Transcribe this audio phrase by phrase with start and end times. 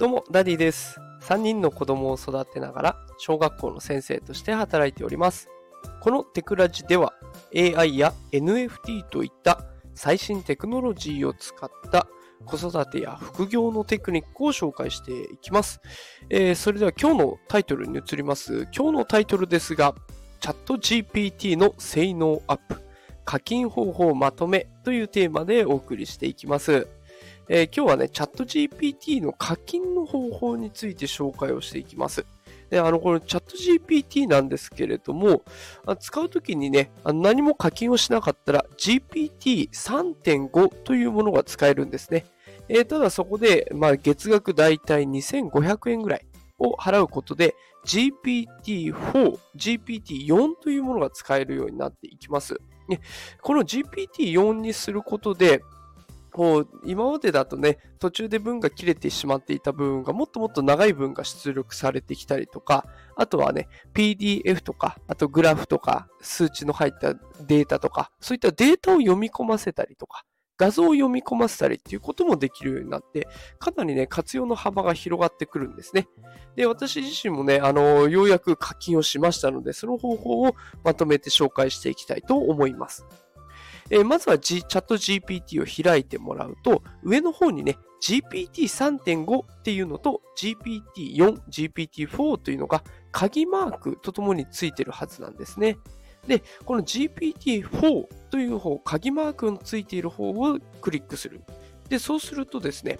[0.00, 0.98] どうも、ダディです。
[1.24, 5.50] 3人の子供を育てながら、小学校の先生として働いております。
[6.00, 7.12] このテクラジでは、
[7.54, 9.62] AI や NFT といった
[9.94, 12.06] 最新テクノロジーを使った
[12.46, 15.82] 子育てや副業のテクニックを紹介していきます。
[16.30, 18.68] えーそれでは今日のタイトルに移ります。
[18.74, 19.94] 今日のタイトルですが、
[20.40, 22.80] ChatGPT の性能アップ、
[23.26, 26.88] 課金方法まとめというテーマでお送りしていきます。
[27.52, 32.24] えー今日はね、チャット GPT の課金の方法について紹介をしていきます。
[32.70, 35.42] で、あの、このチャット GPT なんですけれども、
[35.98, 42.24] 使うときにね、何も課金をしなかったら GPT3.5 というものが使えるんですね。
[42.68, 46.26] えーただそこで、まあ、月額だいたい2500円ぐらい
[46.60, 48.94] を払うことで GPT4、
[49.56, 52.60] GPT4 というものが使えるようになっていきます。
[52.88, 53.00] ね、
[53.40, 55.64] この GPT4 にすることで、
[56.32, 67.14] こう今までだとね、途中で文が切れてしまっていた部分がもっともっと長い文が出力されてきたりとか、あとはね、PDF とか、あとグラフとか、数値の入った
[67.46, 70.24] データとか、そういったデータを読み込ませたりとか、
[70.60, 73.28] 画像を読み込ませたりっていうこともできるようになって、
[73.58, 76.06] かなりね、活用の幅が広がってくるんですね。
[76.54, 83.06] で、私自身もね、あの、ようやく課金をしましたので、その方法をまとめて紹介していきたいと思います。
[83.90, 92.82] えまずは、G、チャット GPT を開いてもらうと、上の方にね、GPT3.5 っていうのと GPT4、GPT4 というのが
[93.12, 95.76] 鍵マークとともについてるはずなんですね。
[96.26, 101.42] で、この GPT4 という方、鍵マークのついている方をクリックする。
[101.88, 102.98] で、そうするとですね、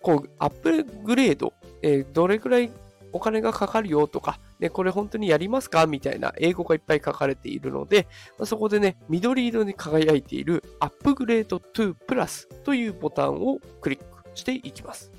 [0.00, 2.70] こう、アップグレード、えーどれくらい
[3.12, 5.86] お金がかかるよとか、ね、これ本当にやりますか？
[5.86, 8.06] みたいな英語がいっぱい書かれているので、
[8.38, 15.10] まあそこでね、緑色に輝いているアップグレード2プラスというボタンをクリックしていきます。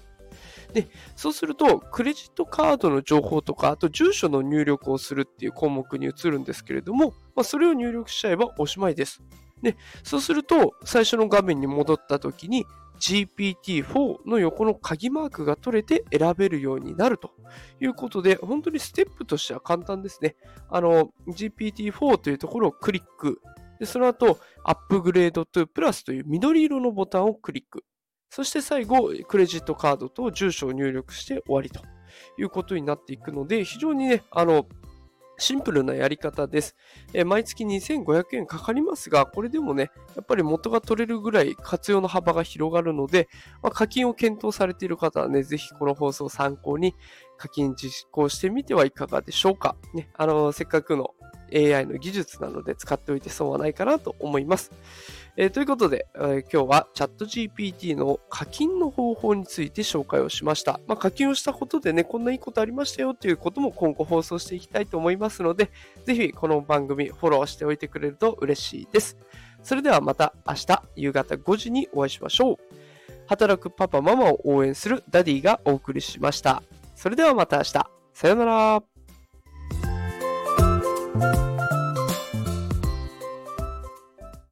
[0.73, 9.21] で、そうすると、クレジットカードの情報とか、あと住所の入力をするっていう項目に移るんですけれども、まあ、それを入力しちゃえばおしまいです。
[9.61, 12.65] で、そうすると、最初の画面に戻った時に、
[13.01, 17.31] GPT-4 の横の鍵マークが取れて選べるようになると
[17.81, 20.35] いうことで、本当にステップとしては簡単ですね。
[20.69, 23.41] あの、GPT-4 というところをクリック。
[23.79, 27.83] で、その後、アップグレード2プラスという緑色のボタンをクリック。
[28.29, 31.81] そして最後、クレジットカードと住所を入力して終わりと
[32.37, 34.67] いうことになっていくので、非常にね、あの、
[35.41, 36.75] シンプルなやり方です。
[37.13, 43.27] え毎月2500円かかりますが、これでもね、やっぱり元が取れるぐらい活用の幅が広がるので、
[43.63, 46.95] まあ、課金を検討されている方はね、ぜひこの放送を参考に
[47.37, 49.75] 課金実行してみてはいかがでしょうか。
[49.95, 51.15] ね、あの、せっかくの
[51.53, 54.71] AI の技術なので使っておいて損はないかなと思います。
[55.37, 60.79] えーということで、えー今日はチャット GPT の課金の方法について紹介をしました。
[60.87, 65.71] まあ、課金をしたことでね、こんないいことありましたよということも今後放送していきたいと思いますので、
[66.05, 69.17] ぜひこの番組フォローしておいてくれると嬉しいです。
[69.63, 72.55] それではまた明日夕方5時にお会いしましょう。
[73.27, 76.63] 働くパパママを応援するダディがお送りしました。
[76.95, 77.89] それではまた明日。
[78.13, 78.90] さようなら。
[81.21, 81.60] you